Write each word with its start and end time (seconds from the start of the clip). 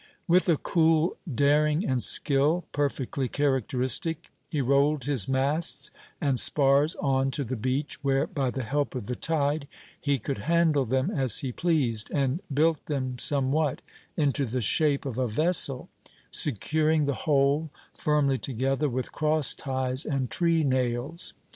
With 0.27 0.49
a 0.49 0.57
cool 0.57 1.15
daring 1.31 1.85
and 1.85 2.01
skill, 2.01 2.65
perfectly 2.71 3.27
characteristic, 3.27 4.31
he 4.49 4.59
rolled 4.59 5.03
his 5.03 5.27
masts 5.29 5.91
and 6.19 6.39
spars 6.39 6.95
on 6.99 7.29
to 7.29 7.43
the 7.43 7.55
beach, 7.55 7.99
where, 8.03 8.25
by 8.25 8.49
the 8.49 8.63
help 8.63 8.95
of 8.95 9.05
the 9.05 9.15
tide, 9.15 9.67
he 9.99 10.17
could 10.17 10.39
handle 10.49 10.85
them 10.85 11.11
as 11.11 11.37
he 11.45 11.51
pleased, 11.51 12.09
and 12.09 12.41
built 12.51 12.83
them 12.87 13.19
somewhat 13.19 13.81
into 14.17 14.43
the 14.47 14.63
shape 14.63 15.05
of 15.05 15.19
a 15.19 15.27
vessel, 15.27 15.87
securing 16.31 17.05
the 17.05 17.13
whole 17.29 17.69
firmly 17.93 18.39
together 18.39 18.89
with 18.89 19.11
cross 19.11 19.53
ties 19.53 20.03
and 20.03 20.31
treenails. 20.31 21.33